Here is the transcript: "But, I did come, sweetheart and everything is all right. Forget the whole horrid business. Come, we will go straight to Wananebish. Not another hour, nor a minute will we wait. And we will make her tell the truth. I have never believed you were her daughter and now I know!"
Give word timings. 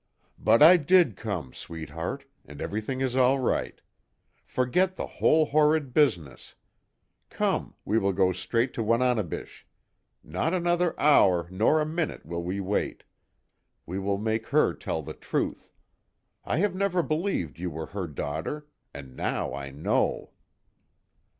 "But, 0.39 0.63
I 0.63 0.77
did 0.77 1.15
come, 1.15 1.53
sweetheart 1.53 2.25
and 2.43 2.59
everything 2.59 3.01
is 3.01 3.15
all 3.15 3.37
right. 3.37 3.79
Forget 4.43 4.95
the 4.95 5.05
whole 5.05 5.45
horrid 5.45 5.93
business. 5.93 6.55
Come, 7.29 7.75
we 7.85 7.99
will 7.99 8.11
go 8.11 8.31
straight 8.31 8.73
to 8.73 8.81
Wananebish. 8.81 9.67
Not 10.23 10.55
another 10.55 10.99
hour, 10.99 11.47
nor 11.51 11.79
a 11.79 11.85
minute 11.85 12.25
will 12.25 12.41
we 12.41 12.59
wait. 12.59 13.01
And 13.03 13.03
we 13.85 13.99
will 13.99 14.17
make 14.17 14.47
her 14.47 14.73
tell 14.73 15.03
the 15.03 15.13
truth. 15.13 15.71
I 16.45 16.57
have 16.57 16.73
never 16.73 17.03
believed 17.03 17.59
you 17.59 17.69
were 17.69 17.85
her 17.93 18.07
daughter 18.07 18.65
and 18.95 19.15
now 19.15 19.53
I 19.53 19.69
know!" 19.69 20.31